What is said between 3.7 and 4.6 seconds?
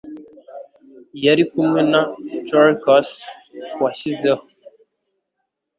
washyizeho